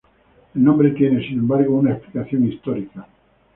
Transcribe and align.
El 0.55 0.63
nombre 0.63 0.89
tiene, 0.93 1.21
sin 1.27 1.37
embargo, 1.37 1.75
una 1.75 1.91
explicación 1.93 2.51
histórica. 2.51 3.05